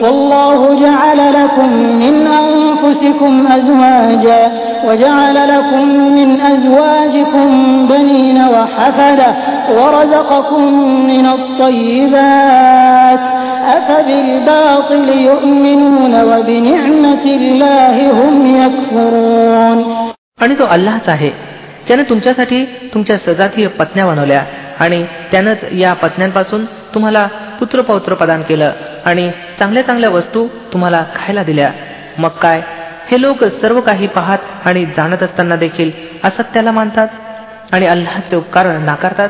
[0.00, 1.70] والله جعل لكم
[2.02, 4.42] من أنفسكم أزواجا
[4.84, 5.86] وجعل لكم
[6.18, 7.48] من أزواجكم
[7.86, 9.30] بنين وحفدة
[9.70, 10.64] ورزقكم
[11.06, 13.20] من الطيبات
[13.78, 19.78] أفبالباطل يؤمنون وبنعمة الله هم يكفرون
[20.38, 21.30] आणि तो अल्लाच आहे
[21.86, 22.64] ज्याने तुमच्यासाठी
[22.94, 24.42] तुमच्या सजातीय पत्न्या बनवल्या
[24.80, 26.64] आणि त्यानंच या पत्न्यांपासून
[26.94, 27.26] तुम्हाला
[27.60, 28.72] पुत्रपौत्र प्रदान केलं
[29.07, 31.71] आणि चांगल्या चांगल्या वस्तू तुम्हाला खायला दिल्या.
[32.17, 32.61] मग काय?
[33.11, 35.91] हे लोक सर्व काही पाहत आणि जाणत असताना देखील
[36.23, 37.07] असत्याला मानतात
[37.71, 39.29] आणि अल्लाह ते कारण नाकारतात.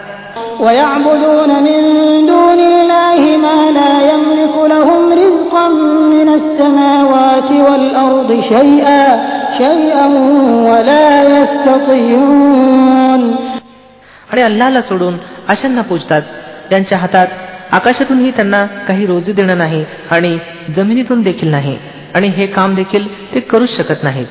[14.32, 15.14] आणि अल्लाला सोडून
[15.48, 16.22] अशांना पूजतात.
[16.70, 17.28] त्यांच्या हातात
[17.72, 20.38] आकाशातूनही त्यांना काही रोजी देणं नाही आणि
[20.76, 21.78] जमिनीतून देखील नाही.
[22.14, 24.26] आणि हे काम देखील ते करूच शकत नाहीत.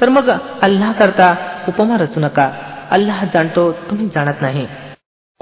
[0.00, 0.30] तर मग
[0.62, 1.34] अल्ला करता
[1.68, 2.50] उपमा रचू नका.
[2.90, 4.66] अल्लाह जाणतो तुम्ही जाणत नाही.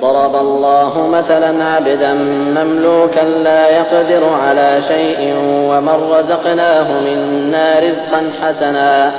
[0.02, 2.14] ضرب الله مثلا عبدا
[2.58, 5.22] مملوكا لا يقدر على شيء
[5.70, 9.12] ومن رزقناه منا رزقا حسنا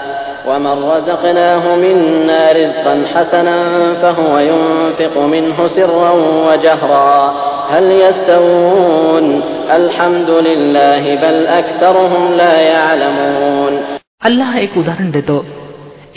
[0.48, 3.58] ومن رزقناه منا رزقا حسنا
[4.02, 6.12] فهو ينفق منه سرا
[6.48, 7.34] وجهرا
[7.70, 13.74] هل يستوون الحمد لله بل أكثرهم لا يعلمون
[14.28, 15.44] अल्लाह एक उदाहरण देतो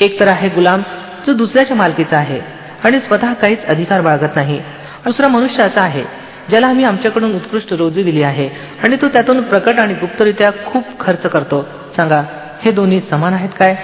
[0.06, 0.82] एक तर आहे गुलाम
[1.26, 2.40] जो दुसऱ्याच्या मालकीचा आहे
[2.86, 4.60] आणि स्वतः काहीच अधिकार बाळगत नाही
[5.06, 6.04] दुसरा मनुष्य असा आहे
[6.50, 8.48] ज्याला आम्ही आमच्याकडून उत्कृष्ट रोजी दिली आहे
[8.84, 12.22] आणि तो त्यातून प्रकट आणि गुप्तरित्या खूप खर्च करतो सांगा
[12.64, 13.76] हे दोन्ही समान आहेत काय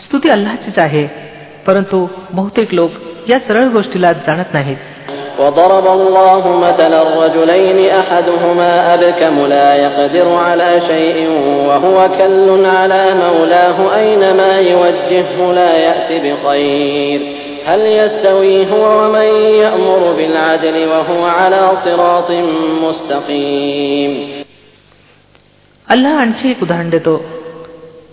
[0.00, 1.06] स्तुती अल्लाचीच आहे
[1.66, 2.90] परंतु बहुतेक लोक
[3.30, 4.90] या सरळ गोष्टीला जाणत नाहीत
[5.38, 11.18] وضرب الله مثلا الرجلين أحدهما أبكم لا يقدر على شيء
[11.68, 17.20] وهو كل على مولاه أينما يوجهه لا يأت بخير
[17.66, 19.28] هل يستوي هو ومن
[19.62, 22.30] يأمر بالعدل وهو على صراط
[22.84, 24.12] مستقيم
[25.88, 27.14] अल्लाह आणखी एक उदाहरण देतो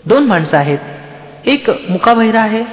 [0.06, 2.64] दोन माणसं आहेत एक मुकाबहिरा आहे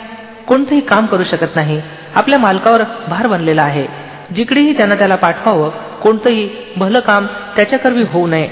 [0.46, 1.80] कोणतंही काम करू शकत नाही
[2.14, 3.86] आपल्या मालकावर भार बनलेला आहे
[4.34, 5.70] जिकडेही त्यानं त्याला पाठवावं
[6.02, 8.48] कोणतंही भलं काम त्याच्याकरवी होऊ नये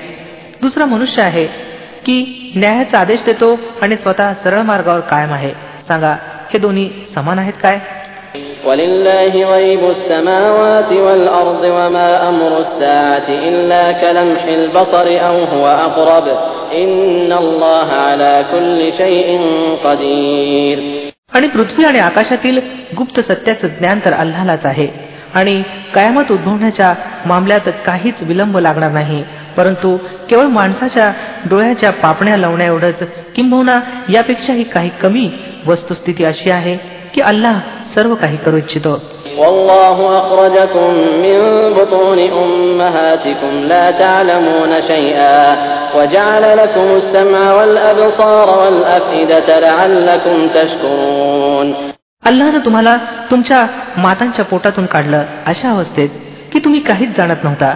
[0.62, 1.46] दुसरा मनुष्य आहे
[2.06, 2.16] की
[2.56, 5.52] न्यायाचा आदेश देतो आणि स्वतः सरळ मार्गावर कायम आहे
[5.88, 6.14] सांगा
[6.52, 7.78] हे दोन्ही समान आहेत काय
[8.66, 16.26] ولله غيب السماوات والأرض وما أمر الساعة إلا كلمح البصر أو هو أقرب
[16.74, 19.28] إن الله على كل شيء
[19.84, 20.78] قدير
[21.34, 22.58] आणि पृथ्वी आणि आकाशातील
[22.98, 24.86] गुप्त सत्याचं ज्ञान तर अल्लालाच आहे
[25.34, 25.62] आणि
[25.94, 26.92] कायमत उद्भवण्याच्या
[27.26, 29.22] मामल्यात काहीच विलंब लागणार नाही
[29.56, 29.96] परंतु
[30.30, 31.10] केवळ माणसाच्या
[31.50, 33.02] डोळ्याच्या पापण्या लावण्या एवढंच
[33.36, 35.28] किंबहुना यापेक्षाही काही कमी
[35.66, 36.76] वस्तुस्थिती अशी आहे
[37.14, 37.58] की अल्लाह
[37.94, 38.94] सर्व काही करू इच्छितो
[39.38, 40.90] والله أخرجكم
[41.24, 41.38] من
[41.76, 45.38] بطون أمهاتكم لا تعلمون شيئا
[45.96, 51.66] وجعل لكم السمع والأبصار والأفئدة لعلكم تشكرون
[52.22, 52.96] अल्लानं तुम्हाला
[53.30, 53.66] तुमच्या
[53.96, 56.08] मातांच्या पोटातून काढलं अशा अवस्थेत
[56.52, 57.74] की तुम्ही काहीच जाणत नव्हता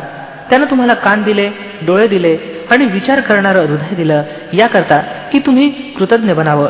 [0.50, 1.48] त्यानं तुम्हाला कान दिले
[1.86, 2.36] डोळे दिले
[2.71, 4.99] आणि विचार करणारं हृदय दिलं याकरता
[5.31, 6.69] की तुम्ही कृतज्ञ बनावं.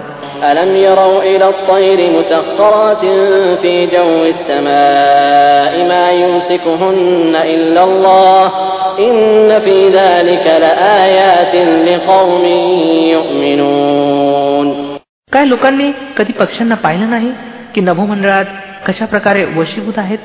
[15.32, 17.32] काय लोकांनी कधी पक्ष्यांना पाहिलं नाही
[17.76, 18.46] की नभोमंडळात
[18.88, 20.18] कशा प्रकारे वशीभूत आहेत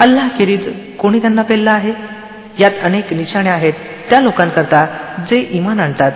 [0.00, 0.70] अल्लाह किरीत
[1.00, 1.92] कोणी त्यांना पेलला आहे
[2.59, 3.73] यात अनेक निशाणे आहेत
[4.09, 4.85] त्या लोकांकरता
[5.29, 6.11] जे इमान आणतात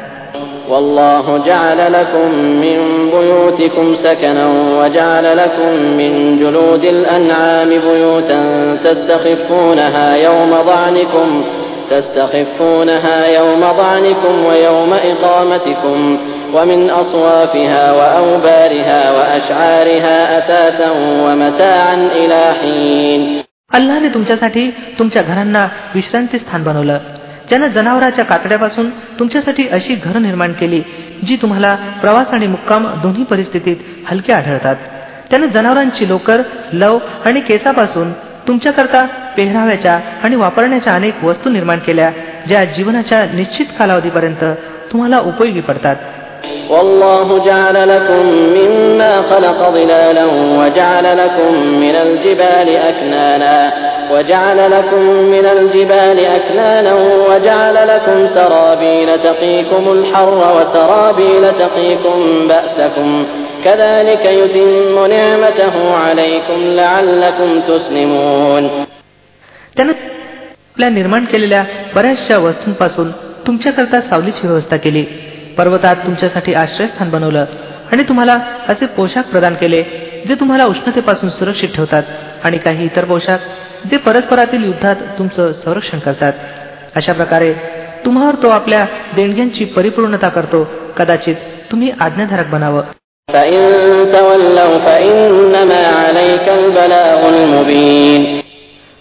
[0.70, 2.80] والله جعل لكم من
[3.12, 4.48] بيوتكم سكنا
[4.80, 8.42] وجعل لكم من جلود الأنعام بيوتا
[8.84, 11.44] تستخفونها يوم ضعنكم
[11.92, 16.18] تستخفونها يوم ضعنكم ويوم إقامتكم
[16.54, 20.92] ومن أصوافها وأوبارها وأشعارها أثاثا
[21.26, 26.99] ومتاعا إلى حين अल्लाने तुमच्यासाठी तुमच्या घरांना विश्रांती स्थान बनवलं.
[27.49, 30.83] ज्यानं जनावराच्या कातड्यापासून तुमच्यासाठी अशी घरं निर्माण केली
[31.27, 33.77] जी तुम्हाला प्रवास आणि मुक्काम दोन्ही परिस्थितीत
[34.07, 34.77] हलके आढळतात.
[35.31, 36.43] त्यानं जनावरांची लोकर
[36.73, 38.13] लव आणि केसापासून
[38.49, 39.05] तुमच्याकरता
[39.37, 42.11] पेहराव्याच्या आणि वापरण्याच्या अनेक वस्तू निर्माण केल्या
[42.47, 44.45] ज्या जीवनाच्या निश्चित कालावधीपर्यंत
[44.93, 45.97] तुम्हाला उपयोगी पडतात.
[46.70, 48.26] والله جعل لكم
[48.58, 50.26] مما خلق ظلالا
[50.60, 51.54] وجعل لكم
[51.84, 53.74] من الجبال أكنانا
[54.12, 55.02] وجعل لكم
[55.34, 56.94] من الجبال أكنانا
[57.30, 63.26] وجعل لكم سرابيل تقيكم الحر وسرابيل تقيكم بأسكم
[63.66, 68.70] كذلك يتم نعمته عليكم لعلكم تسلمون
[69.78, 69.94] त्यानं
[70.72, 71.64] आपल्या निर्माण केलेल्या
[71.96, 73.12] बऱ्याचशा वस्तूंपासून
[73.48, 75.06] तुमच्याकरता सावलीची व्यवस्था केली
[75.59, 77.45] पर्वतात तुमच्यासाठी आश्रयस्थान बनवलं
[77.93, 78.39] आणि तुम्हाला
[78.69, 79.83] असे पोशाख प्रदान केले
[80.29, 82.03] जे तुम्हाला उष्णतेपासून सुरक्षित ठेवतात
[82.45, 83.39] आणि काही इतर पोशाख
[83.91, 86.33] जे परस्परातील युद्धात तुमचं संरक्षण करतात.
[86.97, 87.53] अशा प्रकारे
[88.05, 88.85] तुम्हावर तो आपल्या
[89.17, 90.63] देणग्यांची परिपूर्णता करतो
[90.97, 91.35] कदाचित
[91.71, 92.83] तुम्ही आज्ञाधारक बनावं.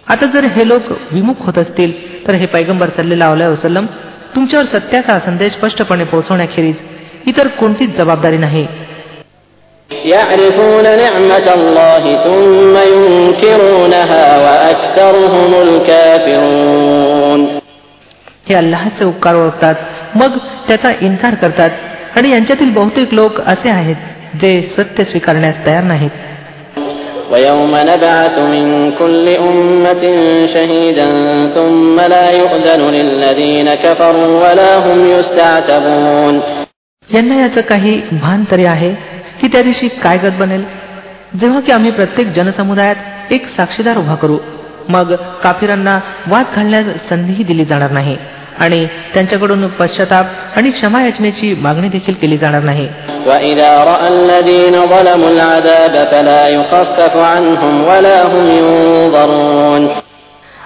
[0.07, 3.85] आता जर हे लोक विमुख होत असतील तर हे पैगंबर सल्ले लावल्या वसलम
[4.35, 6.75] तुमच्यावर सत्याचा संदेश स्पष्टपणे पोहोचवण्याखेरीज
[7.25, 8.67] इतर कोणतीच जबाबदारी नाही.
[18.49, 19.75] हे अल्लाचे उपकार ओळखतात
[20.15, 20.37] मग
[20.67, 21.69] त्याचा इन्कार करतात
[22.15, 23.95] आणि यांच्यातील बहुतेक लोक असे आहेत
[24.41, 26.09] जे सत्य स्वीकारण्यास तयार नाहीत.
[27.32, 30.04] ويوم نبعث من كل أمة
[30.46, 31.08] شهيدا
[31.54, 36.34] ثم لا يؤذن للذين كفروا ولا هم يستعتبون
[37.08, 38.90] यांना याचं काही भान तरी आहे
[39.40, 40.64] की त्या दिवशी काय गत बनेल
[41.40, 44.36] जेव्हा की आम्ही प्रत्येक जनसमुदायात एक साक्षीदार उभा करू
[44.88, 45.12] मग
[45.42, 48.16] काफिरांना वाद घालण्यास संधीही दिली जाणार नाही
[48.58, 50.26] आणि त्यांच्याकडून पश्चाताप
[50.56, 52.88] आणि क्षमा याचनेची मागणी देखील केली जाणार नाही
[53.26, 59.82] وإذا رأى الذين ظلموا العذاب فلا يخفف عنهم ولا هم ينظرون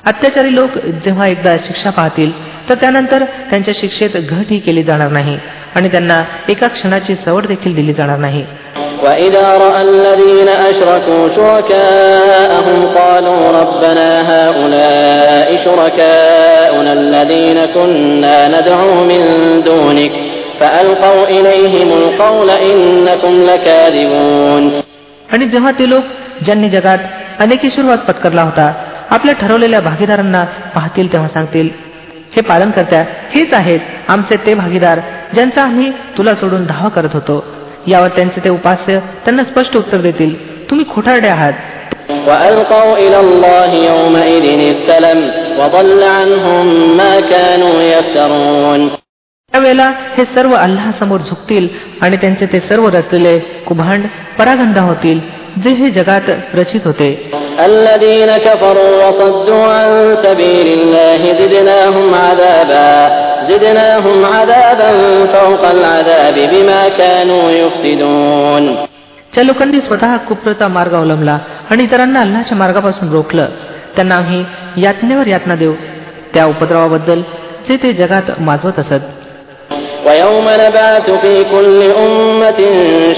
[0.06, 0.70] अत्याचारी लोक
[1.04, 2.30] जेव्हा एकदा शिक्षा पाहतील
[2.68, 5.36] तर त्यानंतर त्यांच्या शिक्षेत घटही केली जाणार नाही
[5.74, 8.44] आणि त्यांना एका क्षणाची सवड देखील दिली जाणार नाही
[9.04, 15.46] وإذا رأى الذين أشركوا شركاءهم قالوا ربنا هؤلاء
[16.70, 19.20] شركاؤنا الذين كنا ندعو من
[19.64, 20.12] دونك
[20.60, 24.64] فألقوا إليهم القول إنكم لكاذبون
[25.32, 26.04] आणि जेव्हा ते लोक
[26.44, 26.98] ज्यांनी जगात
[27.44, 28.66] अनेकेश्वर पत्करला होता
[29.10, 31.68] आपल्या ठरवलेल्या भागीदारांना पाहतील तेव्हा सांगतील
[32.36, 33.02] हे पालन करत्या
[33.34, 34.98] हेच आहेत आमचे ते भागीदार
[35.34, 37.44] ज्यांचा आम्ही तुला सोडून धावा करत होतो
[37.86, 40.34] यावर त्यांचे ते उपास्य त्यांना स्पष्ट उत्तर देतील
[40.70, 41.52] तुम्ही खोटारडे आहात
[42.28, 45.20] وألقوا إلى الله يومئذ السلم
[45.60, 46.64] وضل عنهم
[46.96, 48.80] ما كانوا يفترون
[49.52, 51.66] त्यावेळेला हे सर्व अल्लासमोर झुकतील
[52.02, 54.04] आणि त्यांचे ते सर्व रचलेले कुभांड
[54.38, 55.18] परागंदा होतील
[55.64, 56.26] जे हे जगात
[56.58, 57.10] रचित होते
[57.68, 62.90] الذين كفروا وصدوا عن سبيل الله زدناهم عذابا
[63.50, 64.90] زدناهم عذابا
[65.34, 68.64] فوق العذاب بما كانوا يفسدون
[69.34, 71.38] ज्या लोकांनी स्वतः कुप्रचा मार्ग अवलंबला
[71.70, 73.48] आणि इतरांना अल्लाच्या मार्गापासून रोखलं
[73.96, 74.44] त्यांना आम्ही
[74.82, 75.74] यातनेवर यातना देऊ
[76.34, 77.20] त्या उपद्रवाबद्दल
[77.68, 79.04] जे ते जगात माजवत असत
[80.06, 82.60] ويوم نبعث في كل أمة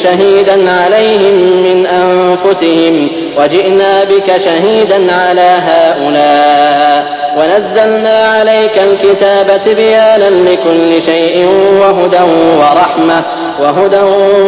[0.05, 2.97] شهيدا عليهم من أنفسهم
[3.39, 7.00] وجئنا بك شهيدا على هؤلاء
[7.39, 11.37] ونزلنا عليك الكتاب تبيانا لكل شيء
[11.81, 12.23] وهدى
[12.61, 13.19] ورحمة
[13.62, 14.03] وهدى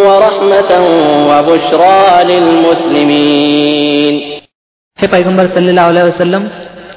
[0.06, 0.72] ورحمة
[1.30, 4.14] وبشرى للمسلمين
[4.98, 6.46] हे पैगंबर सल्लेला वसलम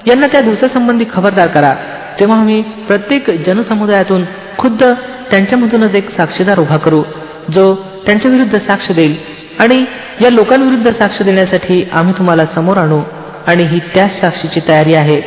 [0.07, 1.73] यांना त्या दिवसासंबंधी खबरदार करा
[2.19, 4.23] तेव्हा आम्ही प्रत्येक जनसमुदायातून
[4.57, 4.83] खुद्द
[5.31, 7.01] त्यांच्यामधूनच एक साक्षीदार उभा करू
[7.51, 7.73] जो
[8.05, 9.15] त्यांच्या विरुद्ध साक्ष देईल
[9.59, 9.83] आणि
[10.21, 12.99] या लोकांविरुद्ध साक्ष देण्यासाठी आम्ही तुम्हाला समोर आणू
[13.47, 15.21] आणि ही त्याच साक्षीची तयारी आहे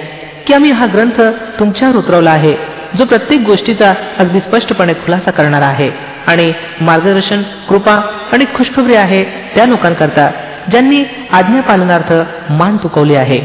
[0.47, 1.21] की आम्ही हा ग्रंथ
[1.59, 2.55] तुमच्यावर उतरवला आहे
[2.99, 5.91] जो प्रत्येक गोष्टीचा अगदी स्पष्टपणे खुलासा करणारा आहे
[6.27, 7.95] आणि मार्गदर्शन कृपा
[8.33, 9.23] आणि खुशखबरी आहे
[9.55, 10.31] त्या लोकांकरता
[10.71, 11.03] ज्यांनी
[11.39, 12.13] आज्ञा पालनार्थ
[12.59, 13.41] मान तुकवली आहे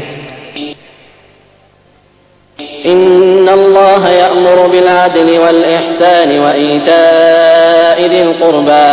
[2.92, 8.88] إن الله يأمر بالعدل والإحسان وإيتاء ذي القربى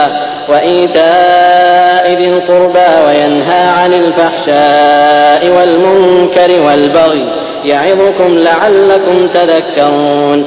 [0.49, 7.23] وإيتاء ذي القربى وينهى عن الفحشاء والمنكر والبغي
[7.65, 10.39] يعظكم لعلكم تذكرون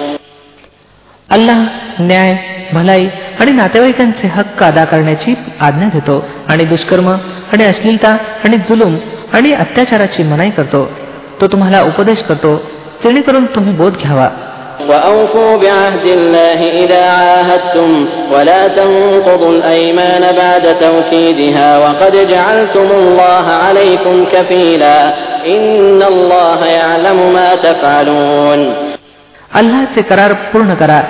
[1.29, 1.61] अल्लाह
[2.01, 2.33] न्याय
[2.73, 3.07] भलाई
[3.41, 6.17] आणि नातेवाईकांचे हक्क अदा करण्याची आज्ञा देतो
[6.51, 7.09] आणि दुष्कर्म
[7.53, 8.97] आणि अश्लीलता आणि जुलूम
[9.33, 10.85] आणि अत्याचाराची मनाई करतो
[11.41, 12.55] तो तुम्हाला उपदेश करतो
[13.05, 14.29] जेणेकरून तुम्ही बोध घ्यावा
[14.89, 17.91] وأوفوا بعهد الله إذا عاهدتم
[18.33, 24.99] ولا تنقضوا الأيمان بعد توكيدها وقد جعلتم الله عليكم كفيلا
[25.47, 28.61] إن الله يعلم ما تفعلون
[29.61, 31.01] अल्लाचे करार पूर्ण करा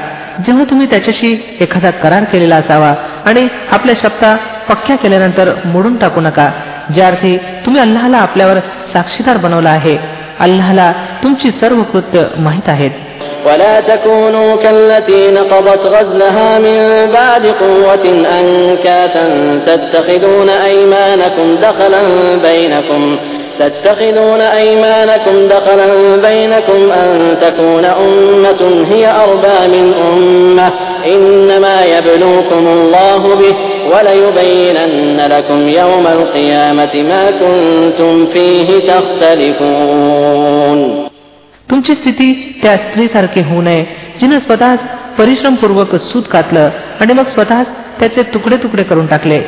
[0.46, 2.92] जेव्हा तुम्ही त्याच्याशी एखादा करार केलेला असावा
[3.28, 4.34] आणि आपल्या शब्दा
[4.68, 6.48] पक्क्या केल्यानंतर मोडून टाकू नका
[6.94, 7.36] ज्या अर्थी
[7.66, 8.58] तुम्ही अल्लाहला आपल्यावर
[8.92, 9.96] साक्षीदार बनवला आहे
[10.44, 12.94] अल्लाहला तुमची सर्व कृत्य माहीत आहेत
[13.46, 16.78] ولا تكونوا كالتي نقضت غزلها من
[17.12, 18.04] بعد قوة
[18.40, 19.26] أنكاثا
[19.66, 22.02] تتخذون أيمانكم دخلا
[22.42, 23.16] بينكم
[23.60, 30.70] تتخذون أيمانكم دخلا بينكم أن تكون أمة هي أربى من أمة
[31.06, 33.54] إنما يبلوكم الله به
[33.92, 40.78] وليبينن لكم يوم القيامة ما كنتم فيه تختلفون
[41.70, 42.28] तुमची स्थिती
[42.62, 43.84] त्या स्त्रीसारखी होऊ नये
[44.20, 44.78] जिनं स्वतःच
[45.18, 46.68] परिश्रमपूर्वक सूत कातलं
[47.00, 47.66] आणि मग स्वतःच
[48.00, 49.38] त्याचे तुकडे तुकडे करून टाकले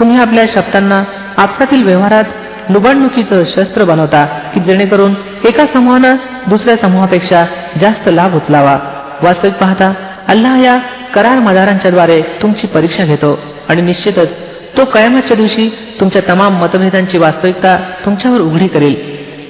[0.00, 1.02] तुम्ही आपल्या शब्दांना
[1.36, 4.24] आपसातील व्यवहारात लुबाडणुकीचं शस्त्र बनवता
[4.54, 7.44] की जेणेकरून एका समूहानं दुसऱ्या समूहापेक्षा
[7.80, 8.78] जास्त लाभ उचलावा
[9.22, 9.92] वास्तविक पाहता
[10.28, 10.76] अल्लाह या
[11.14, 14.30] करार मदारांच्या द्वारे तुमची परीक्षा घेतो आणि निश्चितच
[14.76, 15.68] तो कयामाच्या दिवशी
[16.00, 18.96] तुमच्या तमाम मतभेदांची वास्तविकता तुमच्यावर उघडी करेल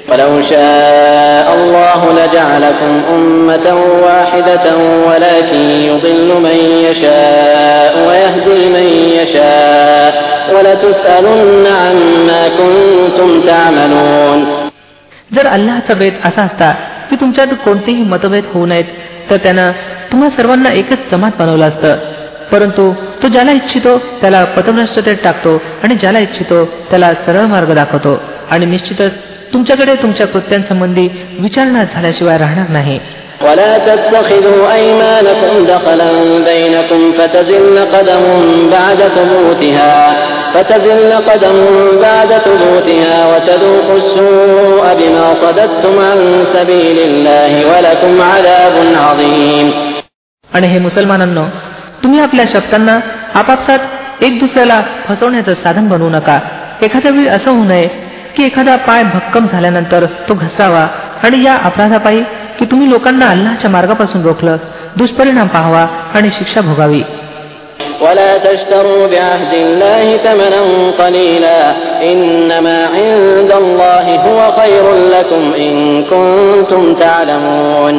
[0.09, 3.67] ولو شاء الله لجعلكم أمة
[4.07, 4.67] واحدة
[5.09, 8.87] ولكن يضل من يشاء ويهدي من
[9.19, 10.13] يشاء
[10.55, 14.39] ولتسألن عما كنتم تعملون
[15.35, 16.69] जर अल्लाचा बेत असा असता
[17.11, 18.85] की तुमच्यात कोणतेही मतभेद होऊ नयेत
[19.31, 19.71] तर त्यानं
[20.13, 21.99] तुम्हा सर्वांना एकच जमात बनवलं असतं
[22.53, 28.21] परंतु तो ज्याला इच्छितो त्याला पथभ्रष्टतेत टाकतो आणि ज्याला इच्छितो त्याला सरळ मार्ग दाखवतो
[28.51, 29.13] आणि निश्चितच
[29.53, 31.09] तुमच्याकडे तुमच्या कृत्यांसंबंधी
[31.39, 32.99] विचारणा झाल्याशिवाय राहणार नाही
[33.43, 36.11] ولا تتخذوا أيمانكم دخلا
[36.45, 38.25] بينكم فتزل قدم
[38.71, 39.95] بعد ثبوتها
[40.57, 41.57] فتزل قدم
[42.03, 46.19] بعد ثبوتها وتذوقوا السوء بما صددتم عن
[46.55, 49.69] سبيل الله ولكم عذاب عظيم
[50.51, 51.45] आणि हे मुसलमानांनो
[52.03, 52.99] तुम्ही आपल्या शब्दांना
[53.35, 56.39] आपापसात एक दुसऱ्याला फसवण्याचं साधन बनवू नका
[56.83, 57.87] एखाद्या वेळी असं होऊ नये
[58.37, 60.87] की एखादा पाय भक्कम झाल्यानंतर तो घसरावा
[61.25, 62.23] आणि या अपराधापायी
[62.59, 64.57] की तुम्ही लोकांना अल्लाच्या मार्गापासून रोखलं
[64.97, 67.03] दुष्परिणाम पाहावा आणि शिक्षा भोगावी
[68.03, 70.63] ولا تشتروا بعهد الله ثمنا
[71.03, 71.61] قليلا
[72.13, 74.85] إنما عند الله هو خير
[75.15, 75.75] لكم إن
[76.11, 77.97] كنتم تعلمون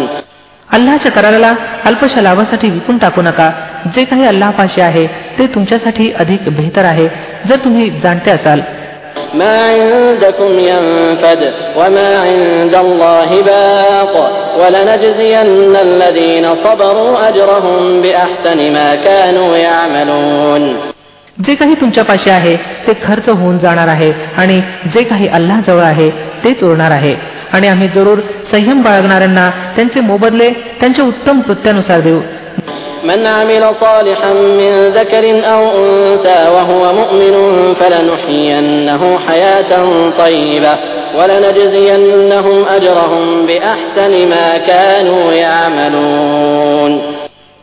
[0.75, 1.54] अल्लाच्या कराराला
[1.86, 3.50] अल्पशा लाभासाठी विकून टाकू नका
[3.96, 5.06] जे काही अल्लापाशी आहे
[5.38, 7.08] ते तुमच्यासाठी अधिक बेहतर आहे
[7.50, 8.62] जर तुम्ही जाणते असाल
[9.34, 11.42] ما عندكم ينفد
[11.78, 14.13] وما عند الله باق
[14.60, 20.63] ولنجزين الذين صبروا أجرهم بأحسن ما كانوا يعملون
[21.38, 22.56] जे काही तुमच्यापाशी आहे
[22.88, 24.60] ते खर्च होऊन जाणार आहे आणि
[24.94, 26.10] जे काही अल्लाह जवळ आहे
[26.44, 27.16] तेच उरणार आहे
[27.54, 28.20] आणि आम्ही जरूर
[28.52, 30.50] संयम बाळगणाऱ्यांना त्यांचे मोबदले
[30.80, 32.20] त्यांच्या उत्तम कृत्यानुसार देऊ
[33.04, 37.36] من عمل صالحا من ذكر أو أنثى وهو مؤمن
[37.80, 39.72] فلنحيينه حياة
[40.18, 40.74] طيبة
[41.18, 46.92] ولنجزينهم أجرهم بأحسن ما كانوا يعملون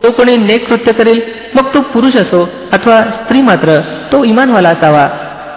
[0.01, 1.19] तो कोणी नेक कृत्य करेल
[1.55, 2.39] मग तो पुरुष असो
[2.73, 3.79] अथवा स्त्री मात्र
[4.11, 5.07] तो इमानवाला असावा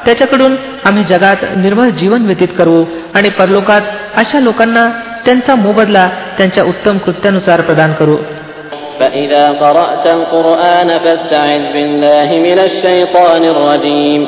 [0.04, 3.82] त्याच्याकडून आम्ही जगात निर्भर जीवन व्यतीत करू आणि परलोकात
[4.20, 4.84] अशा लोकांना
[5.24, 8.16] त्यांचा मोबदला त्यांच्या उत्तम कृत्यानुसार प्रदान करू
[9.00, 14.22] فإذا قرأت القرآن فاستعذ بالله من الشيطان الرجيم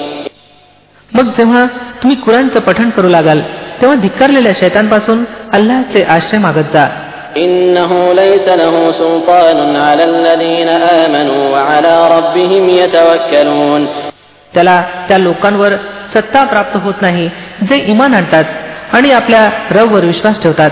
[1.12, 1.64] मग जेव्हा
[2.02, 3.40] तुम्ही कुराणचं पठण करू लागाल
[3.81, 6.85] तेव्हा धिक्कारलेल्या शैतांपासून अल्लाचे आश्रय मागत जा
[7.37, 10.69] إنه ليس له سلطان على الذين
[11.05, 13.83] آمنوا وعلى ربهم يتوكلون
[14.52, 14.76] त्याला
[15.09, 15.73] त्या लोकांवर
[16.14, 17.28] सत्ता प्राप्त होत नाही
[17.69, 18.45] जे इमान आणतात
[18.93, 20.71] आणि आपल्या रववर विश्वास ठेवतात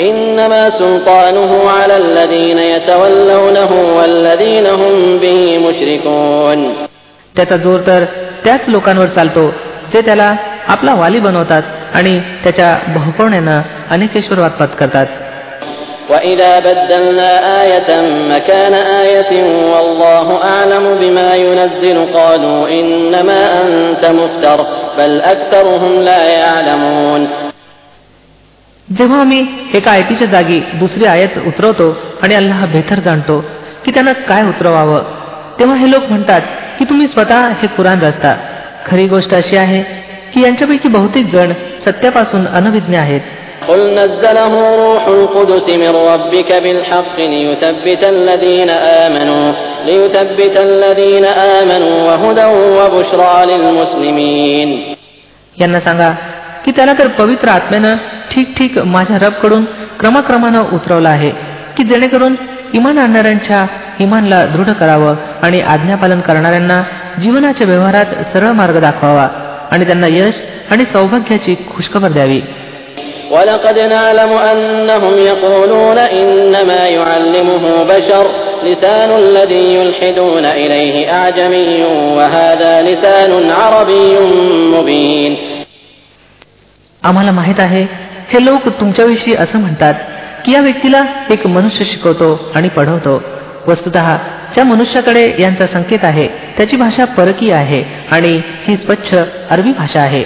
[0.00, 6.58] إنما سلطانه على الذين يتولونه والذين هم به مشركون
[7.36, 8.04] त्याचा जोर तर
[8.44, 9.44] त्याच लोकांवर चालतो
[9.92, 10.34] जे त्याला
[10.68, 11.62] आपला वाली बनवतात
[11.94, 13.60] आणि त्याच्या बहुपवण्यानं
[13.90, 15.06] अनेकेश्वरवाद पत्करतात
[16.10, 17.30] وإذا بدلنا
[17.62, 17.90] آية
[18.32, 19.32] مكان آية
[19.72, 24.66] والله أعلم بما ينزل قالوا إنما أنت مفتر
[24.98, 27.28] بل أكثرهم لا يعلمون
[28.97, 33.45] जेव्हा आम्ही एका आयतीच्या जागी दुसरी आयत उतरवतो आणि अल्लाह बेहतर जाणतो
[33.85, 35.03] की त्यांना काय उतरवावं
[35.59, 36.41] तेव्हा हे लोक म्हणतात
[36.79, 38.35] की तुम्ही स्वतः हे कुराण रचता.
[38.85, 39.83] खरी गोष्ट अशी आहे
[40.33, 41.53] की यांच्यापैकी बहुतेक जण
[41.85, 43.21] सत्यापासून अनविज्ञ आहेत.
[55.61, 56.09] यांना सांगा
[56.64, 57.96] की त्याला तर पवित्र आत्म्यानं
[58.30, 59.64] ठीक ठीक माझ्या रबकडून
[60.00, 61.30] क्रमाक्रमानं उतरवलं आहे
[61.76, 62.34] की जेणेकरून
[62.74, 63.64] इमान आणणाऱ्यांच्या
[64.00, 66.82] इमानला दृढ करावं आणि आज्ञापालन करणाऱ्यांना
[67.20, 69.26] जीवनाच्या व्यवहारात सरळ मार्ग दाखवावा
[69.72, 72.40] आणि त्यांना यश आणि सौभाग्याची खुशखबर द्यावी
[73.30, 78.26] ولقد نعلم أنهم يقولون إنما يعلمه بشر
[78.64, 81.84] لسان الذي يلحدون إليه أعجمي
[82.16, 84.18] وهذا لسان عربي
[84.74, 85.32] مبين
[87.03, 87.81] आम्हाला माहीत आहे
[88.33, 89.93] हे लोक तुमच्याविषयी असं म्हणतात
[90.45, 93.21] की या व्यक्तीला एक मनुष्य शिकवतो आणि पढवतो.
[93.67, 93.91] वस्तुत
[94.53, 96.27] ज्या मनुष्याकडे यांचा संकेत आहे
[96.57, 99.13] त्याची भाषा परकी आहे आणि ही स्वच्छ
[99.49, 100.23] अरबी भाषा आहे.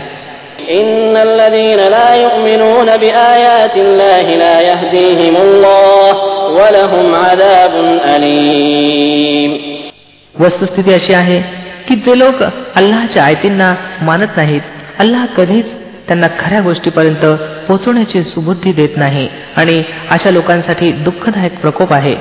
[10.40, 11.42] वस्तुस्थिती अशी आहे
[11.88, 12.44] की जे लोक
[12.76, 14.62] अल्लाच्या आयतींना मानत नाहीत
[15.00, 15.66] अल्लाह कधीच
[16.08, 17.26] त्यांना खऱ्या गोष्टीपर्यंत
[17.68, 22.16] पोहोचवण्याची सुबुद्धी देत नाही आणि अशा लोकांसाठी दुःखदायक प्रकोप आहे.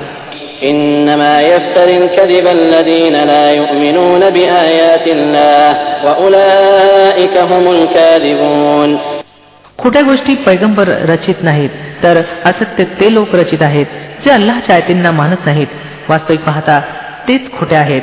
[9.77, 11.69] खोट्या गोष्टी पैगंबर रचित नाहीत
[12.03, 13.85] तर असत्य ते लोक रचित आहेत
[14.25, 15.67] जे अल्लाच्या आयतींना मानत नाहीत.
[16.09, 16.81] वास्तविक पाहता
[17.27, 18.01] तेच खोटे आहेत.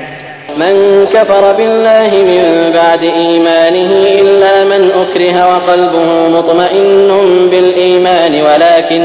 [0.58, 7.10] من كفر بالله من بعد إيمانه إلا من أكره وقلبه مطمئن
[7.52, 9.04] بالإيمان ولكن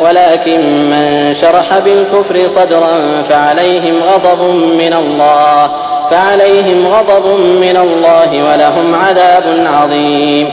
[0.00, 4.40] ولكن من شرح بالكفر صدرا فعليهم غضب
[4.82, 5.70] من الله
[6.10, 7.26] فعليهم غضب
[7.64, 10.46] من الله ولهم عذاب عظيم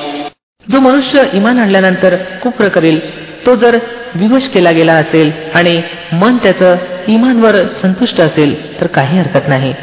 [0.68, 2.98] जो मनुष्य इमान आणल्यानंतर कुफ्र करेल
[3.46, 3.78] तो जर
[4.16, 6.76] विवश केला गेला असेल आणि मन त्याचं
[7.08, 8.52] इमानवर संतुष्ट असेल
[8.82, 9.74] तर काही हरकत नाही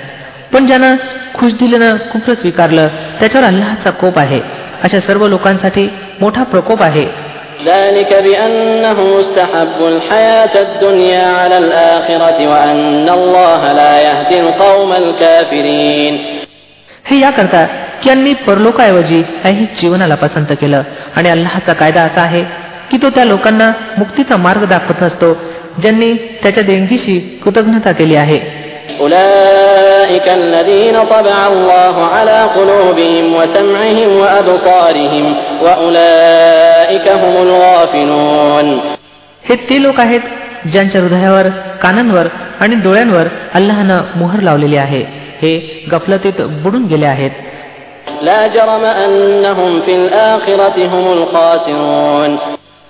[0.53, 0.95] पण ज्यानं
[1.33, 4.39] खुश दिलीनं कुफर स्वीकारलं त्याच्यावर अल्लाचा कोप आहे.
[4.83, 5.89] अशा सर्व लोकांसाठी
[6.21, 7.31] मोठा प्रकोप आहे.
[17.05, 17.65] हे याकरता
[18.03, 20.83] की यांनी परलोकाऐवजी काही जीवनाला पसंत केलं.
[21.15, 22.43] आणि अल्लाचा कायदा असा आहे
[22.91, 25.33] की तो त्या लोकांना मुक्तीचा मार्ग दाखवत असतो
[25.81, 28.60] ज्यांनी त्याच्या देणगीशी कृतज्ञता केली आहे.
[29.00, 35.26] أولئك الذين طبع الله على قلوبهم وسمعهم وأبصارهم
[35.64, 38.66] وأولئك هم الغافلون
[39.48, 40.24] हे ते लोक आहेत
[40.72, 41.46] ज्यांच्या हृदयावर
[41.82, 42.26] कानांवर
[42.60, 45.02] आणि डोळ्यांवर अल्लाहनं मोहर लावलेली आहे
[45.42, 45.52] हे
[45.92, 47.34] गफलतीत बुडून गेले आहेत
[48.22, 52.36] لا جرم أنهم في الآخرة هم الخاسرون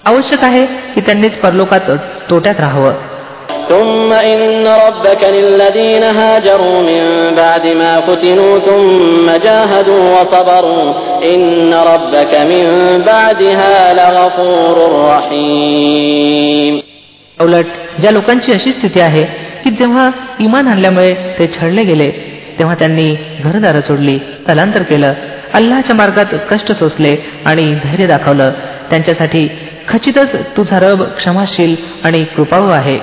[0.05, 1.91] आवश्यक आहे की त्यांनीच परलोकात
[2.31, 2.93] तोट्यात राहावं
[3.71, 12.65] ثم إن ربك للذين هاجروا من بعد ما فتنوا ثم جاهدوا وصبروا إن ربك من
[13.07, 14.77] بعدها لغفور
[15.09, 16.75] رحيم
[17.39, 17.67] उलट
[18.01, 19.23] ज्या लोकांची अशी स्थिती आहे
[19.65, 20.11] की जेव्हा
[20.41, 22.11] इमान आणल्यामुळे ते छळले गेले
[22.59, 23.09] तेव्हा त्यांनी
[23.45, 25.13] घरदारं सोडली स्थलांतर केलं
[25.55, 28.53] अल्लाच्या मार्गात कष्ट सोसले आणि धैर्य दाखवलं
[28.91, 29.47] त्यांच्यासाठी
[29.89, 32.99] खचितच तुझा रब क्षमाशील आणि कृपाळू आहे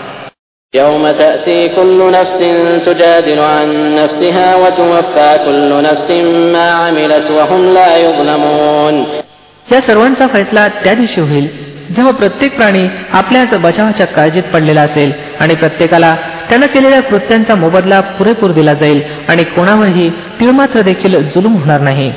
[0.74, 2.40] يوم تأتي كل نفس
[2.86, 6.10] تجادل عن نفسها وتوفى كل نفس
[6.54, 8.96] ما عملت وهم لا يظلمون
[9.68, 11.48] या सर्वांचा फैसला त्या दिवशी होईल
[11.96, 16.16] जेव्हा प्रत्येक प्राणी आपल्याच बचावाच्या काळजीत पडलेला असेल आणि प्रत्येकाला
[16.50, 20.10] त्यानं केलेल्या कृत्यांचा मोबदला पुरेपूर दिला जाईल आणि कोणावरही
[20.40, 22.12] तिळमात्र देखील जुलूम होणार नाही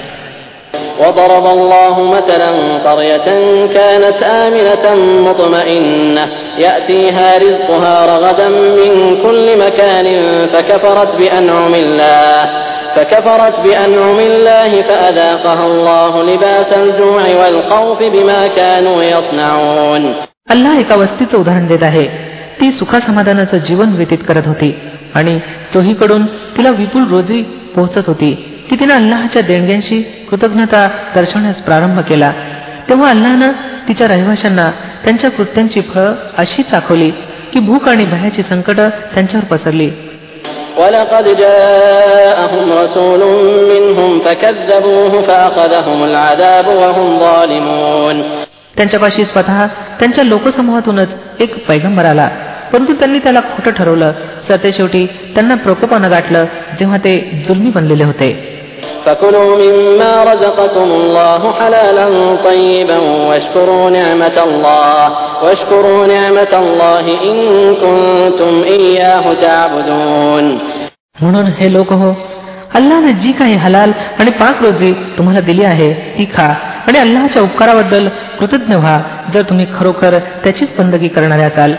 [1.01, 2.51] وضرب الله مثلا
[2.87, 3.29] قرية
[3.77, 4.87] كانت آمنة
[5.29, 6.25] مطمئنة
[6.59, 8.93] يأتيها رزقها رغدا من
[9.25, 10.07] كل مكان
[10.53, 12.43] فكفرت بأنعم الله
[12.97, 20.05] فكفرت بأنعم الله فأذاقها الله لباس الجوع والخوف بما كانوا يصنعون
[20.55, 22.07] अल्लाह एका वस्तीचं उदाहरण देत आहे
[22.61, 24.71] ती सुखासमाधानाचं जीवन व्यतीत करत होती
[25.15, 25.39] आणि
[25.75, 27.43] चोहीकडून तिला विपुल रोजी
[27.75, 28.31] पोहोचत होती
[28.72, 32.32] की तिनं अल्लाहच्या देणग्यांशी कृतज्ञता दर्शवण्यास प्रारंभ केला.
[32.90, 33.52] तेव्हा अल्लानं
[33.88, 34.72] तिच्या रहिवाशांना
[35.04, 36.08] त्यांच्या कृत्यांची फळ
[36.38, 37.12] अशी चाखवली
[37.54, 38.76] की भूक आणि भयाची संकट
[39.14, 39.90] त्यांच्यावर पसरली.
[48.78, 52.30] त्यांच्यापाशी स्वतः त्यांच्या लोकसमूहातूनच एक पैगंबर आला.
[52.74, 54.12] परंतु त्यांनी त्याला खोटं ठरवलं.
[54.50, 56.46] सते शेवटी त्यांना प्रकोपानं गाठलं
[56.80, 58.61] जेव्हा ते जुलमी बनलेले होते.
[59.07, 62.07] فكلوا مما رزقكم الله حلالا
[62.45, 65.03] طيبا واشكروا نعمة الله
[65.45, 67.37] واشكروا نعمة الله إن
[67.83, 70.47] كنتم إياه تعبدون
[71.23, 72.09] म्हणून हे लोक हो
[72.75, 76.49] अल्लाने जी काही हलाल आणि पाक रोजी तुम्हाला दिली आहे ती खा
[76.89, 78.97] आणि अल्लाच्या उपकाराबद्दल कृतज्ञ व्हा
[79.35, 81.75] जर तुम्ही खरोखर त्याचीच बंदगी करणारे असाल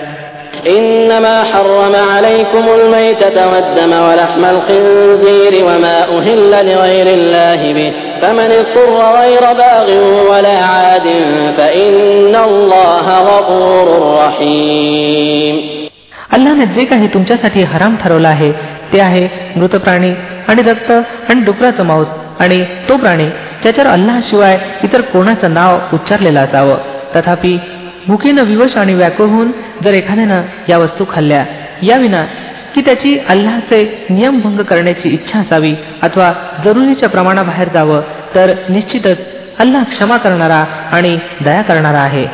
[0.68, 9.44] إنما حرم عليكم الميتة والدم ولحم الخنزير وما أهل لغير الله به فمن اضطر غير
[9.54, 9.88] باغ
[10.32, 11.08] ولا عاد
[11.58, 13.88] فإن الله غفور
[14.22, 15.56] رحيم
[16.36, 18.52] अल्लाने जे काही तुमच्यासाठी हराम ठरवलं आहे
[18.94, 20.12] ते आहे मृत प्राणी
[20.48, 20.92] आणि रक्त
[21.30, 22.08] आणि डुकराचं मांस
[22.40, 23.28] आणि तो प्राणी
[23.63, 26.78] ज्याच्यावर अल्लाशिवाय इतर कोणाचं नाव उच्चारलेलं असावं
[27.16, 27.58] तथापि
[28.08, 29.52] भुकीनं विवश आणि व्याकुळ होऊन
[29.84, 31.44] जर एखाद्यानं या वस्तू खाल्ल्या
[31.84, 32.26] याविना
[32.76, 36.32] की त्याची अल्लाचे नियमभंग करण्याची इच्छा असावी अथवा
[36.66, 38.02] जरुरीच्या प्रमाणाबाहेर जावं
[38.36, 39.20] तर निश्चितच
[39.60, 42.26] अल्लाह क्षमा करणारा आणि दया करणारा आहे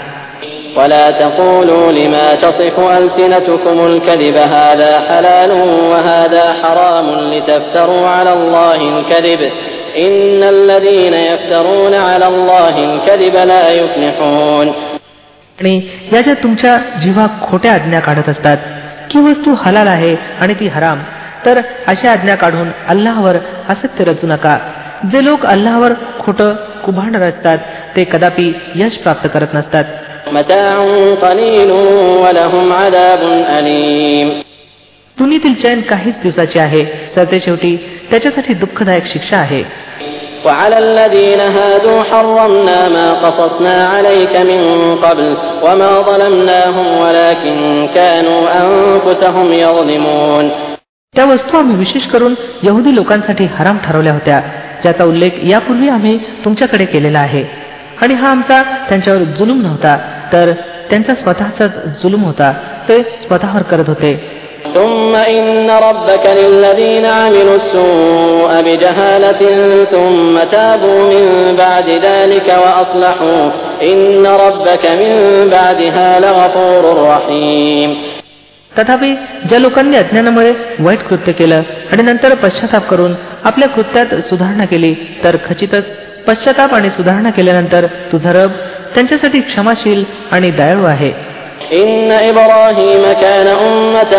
[0.78, 5.52] ولا تقولوا لما تصف ألسنتكم الكذب هذا حلال
[5.92, 9.42] وهذا حرام لتفتروا على الله الكذب
[9.98, 14.74] إن الذين يفترون على الله الكذب لا يفلحون
[15.61, 15.81] आणि
[16.13, 18.57] या ज्या तुमच्या जीवा खोट्या आज्ञा काढत असतात
[19.11, 20.99] की वस्तू हलाल आहे आणि ती हराम
[21.47, 23.37] तर अशा आज्ञा काढून अल्लावर
[23.69, 24.59] असत्य रचू नका.
[25.13, 27.59] जे लोक अल्लावर खोटं कुभांड रचतात
[27.97, 29.85] ते कदापि यश प्राप्त करत नसतात.
[35.19, 37.77] तुनीतील चैन काहीच दिवसाची आहे सर ते शेवटी
[38.11, 39.63] त्याच्यासाठी दुःखदायक शिक्षा आहे.
[40.46, 44.62] وعلى الذين هادوا حرمنا ما قصصنا عليك من
[44.96, 47.56] قبل وما ظلمناهم ولكن
[47.96, 50.46] كانوا أنفسهم يظلمون
[51.16, 54.40] त्या वस्तू आम्ही विशेष करून यहुदी लोकांसाठी हराम ठरवल्या होत्या
[54.84, 57.44] ज्याचा उल्लेख यापूर्वी आम्ही तुमच्याकडे केलेला आहे
[58.02, 59.98] आणि हा आमचा त्यांच्यावर जुलूम नव्हता
[60.34, 60.52] तर
[60.90, 62.52] त्यांचा स्वतःचाच जुलूम होता
[62.90, 64.12] ते स्वतःवर करत होते
[64.74, 69.42] ثم إن ربك للذين عملوا السوء بجهالة
[69.86, 73.44] ثم تابوا من بعد ذلك وأصلحوا
[73.82, 75.14] إن ربك من
[75.50, 77.92] بعدها لغفور رحيم
[78.72, 79.10] तथापि
[79.50, 85.36] ज्या लोकांनी अज्ञानामुळे वाईट कृत्य केलं आणि नंतर पश्चाताप करून आपल्या कृत्यात सुधारणा केली तर
[85.46, 85.86] खचितच
[86.28, 88.52] पश्चाताप आणि सुधारणा केल्यानंतर तुझा रब
[88.96, 91.12] त्यांच्यासाठी क्षमाशील आणि दयाळू आहे
[91.74, 94.14] إن إبراهيم كان أمة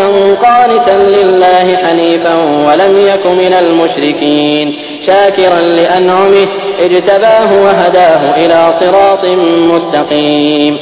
[0.45, 2.35] قانتا لله حنيفا
[2.67, 4.67] ولم يك من المشركين
[5.07, 6.47] شاكرا لأنعمه
[6.79, 9.23] اجتباه وهداه إلى صراط
[9.71, 10.73] مستقيم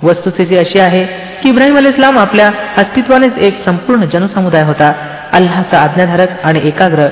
[0.00, 1.02] वस्तुस्थिती अशी आहे
[1.42, 2.48] की इब्राहिम अल इस्लाम आपल्या
[2.82, 4.88] अस्तित्वानेच एक संपूर्ण जनसमुदाय होता
[5.38, 7.06] अल्लाचा आज्ञाधारक आणि एकाग्र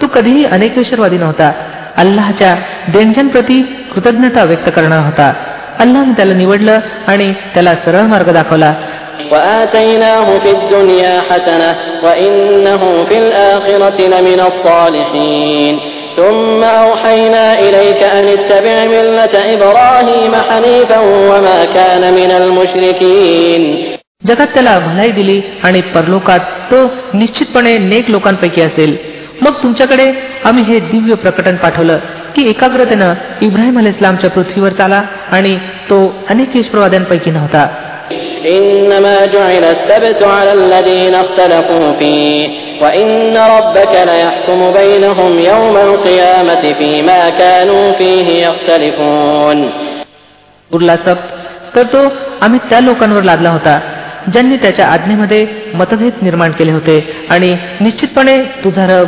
[0.00, 1.50] तो कधीही अनेकेश्वरवादी नव्हता
[2.02, 2.52] अल्लाहच्या
[2.94, 3.60] देणग्यांप्रती
[3.92, 5.32] कृतज्ञता व्यक्त करणार होता
[5.78, 8.72] अल्लाने त्याला निवडलं आणि त्याला सरळ मार्ग दाखवला
[9.32, 11.70] وآتيناه في الدنيا حسنة
[12.04, 15.74] وإنه في الآخرة لمن الصالحين
[16.16, 20.98] ثم أوحينا إليك أن اتبع ملة إبراهيم حنيفا
[21.30, 23.62] وما كان من المشركين
[24.26, 26.76] जगात त्याला भलाई दिली आणि परलोकात तो
[27.14, 28.96] निश्चितपणे नेक लोकांपैकी असेल
[29.41, 30.11] मग तुमच्याकडे
[30.45, 31.97] आम्ही हे दिव्य प्रकटन पाठवलं
[32.35, 35.57] की एकाग्रतेनं इब्राहिम अल इस्लामच्या पृथ्वीवर चाला आणि
[35.89, 37.67] तो अनेक प्रवाद्यांपैकी नव्हता.
[50.73, 51.33] उरला सप्त.
[51.75, 51.97] तर तो
[52.41, 53.79] आम्ही त्या लोकांवर लादला होता
[54.31, 59.07] ज्यांनी त्याच्या आज्ञेमध्ये मतभेद निर्माण केले होते आणि निश्चितपणे तुझा रब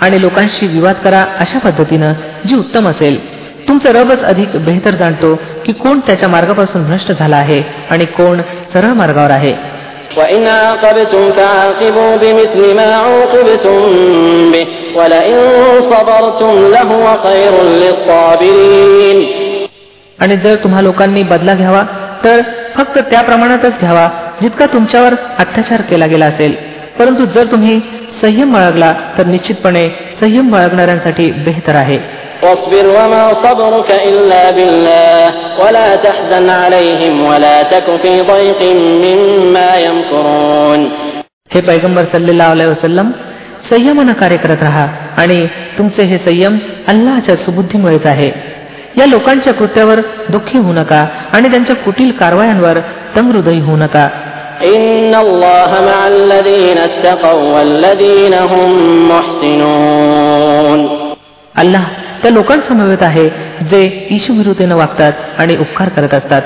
[0.00, 2.12] आणि लोकांशी विवाद करा अशा पद्धतीनं
[2.46, 3.38] जी उत्तम असेल.
[3.68, 8.40] तुमचं रबच अधिक बेहतर जाणतो की कोण त्याच्या मार्गापासून भ्रष्ट झाला आहे आणि कोण
[8.72, 9.78] सरळ मार्गावर आहे.
[20.18, 21.82] आणि जर तुम्हा लोकांनी बदला घ्यावा
[22.24, 22.40] तर
[22.76, 24.08] फक्त त्या प्रमाणातच घ्यावा
[24.42, 26.67] जितका तुमच्यावर अत्याचार केला गेला असेल.
[26.99, 27.79] परंतु जर तुम्ही
[28.21, 29.87] संयम बाळगला तर निश्चितपणे
[30.21, 31.99] संयम बाळगणाऱ्यांसाठी बेहतर आहे
[32.43, 35.25] واصبر وما صبرك إلا بالله
[35.61, 38.61] ولا تحزن عليهم ولا تك في ضيق
[39.03, 40.81] مما يمكرون
[41.49, 43.07] हे पैगंबर सल्लेला वसलम
[43.69, 44.85] संयमानं कार्य करत राहा
[45.17, 45.45] आणि
[45.77, 48.31] तुमचे हे संयम अल्लाच्या सुबुद्धीमुळेच आहे
[48.97, 52.79] या लोकांच्या कृत्यावर दुःखी होऊ नका आणि त्यांच्या कुटील कारवायांवर
[53.15, 54.07] तंगहृदयी होऊ नका
[54.75, 58.69] إن الله مع الذين اتقوا والذين هم
[59.09, 60.79] محسنون
[61.55, 61.83] अल्लाह
[62.21, 63.27] त्या लोकांसमवेत आहे
[63.69, 66.41] जे ईशुविरुद्धेनं वागतात आणि उपकार करत असतात